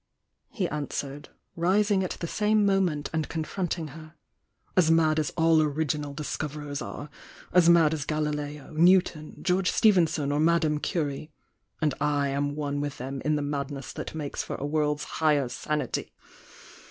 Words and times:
he 0.49 0.67
answered, 0.69 1.29
rising 1.55 2.03
at 2.03 2.09
the 2.21 2.25
same 2.25 2.65
moment 2.65 3.07
and 3.13 3.29
confronting 3.29 3.89
her— 3.89 4.15
"As 4.75 4.89
mad 4.89 5.19
as 5.19 5.29
all 5.37 5.61
original 5.61 6.11
discoverers 6.15 6.81
are! 6.81 7.07
As 7.53 7.69
mad 7.69 7.93
as 7.93 8.05
Galileo, 8.05 8.71
New 8.73 8.99
ton, 8.99 9.35
George 9.43 9.71
Stephenson 9.71 10.31
or 10.31 10.39
Madame 10.39 10.79
Curie! 10.79 11.29
And 11.83 11.93
I 12.01 12.29
am 12.29 12.55
one 12.55 12.81
with 12.81 12.97
them 12.97 13.21
in 13.23 13.35
the 13.35 13.43
madness 13.43 13.93
that 13.93 14.15
makes 14.15 14.41
for 14.41 14.55
a 14.55 14.65
world's 14.65 15.03
higher 15.03 15.47
sanity! 15.49 16.11